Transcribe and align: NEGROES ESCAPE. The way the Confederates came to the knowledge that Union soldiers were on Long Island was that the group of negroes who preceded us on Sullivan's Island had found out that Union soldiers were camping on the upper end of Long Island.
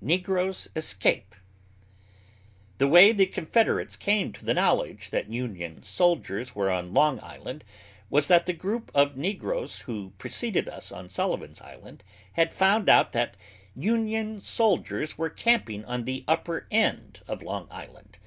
NEGROES 0.00 0.68
ESCAPE. 0.74 1.34
The 2.78 2.88
way 2.88 3.12
the 3.12 3.26
Confederates 3.26 3.94
came 3.94 4.32
to 4.32 4.42
the 4.42 4.54
knowledge 4.54 5.10
that 5.10 5.28
Union 5.30 5.82
soldiers 5.82 6.54
were 6.54 6.70
on 6.70 6.94
Long 6.94 7.20
Island 7.20 7.62
was 8.08 8.26
that 8.28 8.46
the 8.46 8.54
group 8.54 8.90
of 8.94 9.18
negroes 9.18 9.80
who 9.80 10.14
preceded 10.16 10.66
us 10.66 10.90
on 10.90 11.10
Sullivan's 11.10 11.60
Island 11.60 12.04
had 12.32 12.54
found 12.54 12.88
out 12.88 13.12
that 13.12 13.36
Union 13.74 14.40
soldiers 14.40 15.18
were 15.18 15.28
camping 15.28 15.84
on 15.84 16.06
the 16.06 16.24
upper 16.26 16.66
end 16.70 17.20
of 17.28 17.42
Long 17.42 17.68
Island. 17.70 18.18